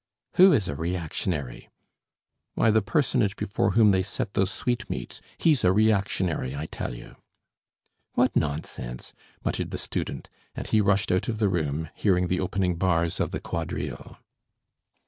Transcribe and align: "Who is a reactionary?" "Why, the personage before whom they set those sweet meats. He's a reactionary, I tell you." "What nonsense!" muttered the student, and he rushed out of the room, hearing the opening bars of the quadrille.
"Who 0.37 0.51
is 0.51 0.67
a 0.67 0.73
reactionary?" 0.75 1.69
"Why, 2.55 2.71
the 2.71 2.81
personage 2.81 3.35
before 3.35 3.73
whom 3.73 3.91
they 3.91 4.01
set 4.01 4.33
those 4.33 4.49
sweet 4.49 4.89
meats. 4.89 5.21
He's 5.37 5.63
a 5.63 5.71
reactionary, 5.71 6.55
I 6.55 6.65
tell 6.65 6.95
you." 6.95 7.17
"What 8.13 8.35
nonsense!" 8.35 9.13
muttered 9.45 9.69
the 9.69 9.77
student, 9.77 10.27
and 10.55 10.65
he 10.65 10.81
rushed 10.81 11.11
out 11.11 11.27
of 11.27 11.37
the 11.37 11.49
room, 11.49 11.87
hearing 11.93 12.29
the 12.29 12.39
opening 12.39 12.77
bars 12.77 13.19
of 13.19 13.29
the 13.29 13.39
quadrille. 13.39 14.17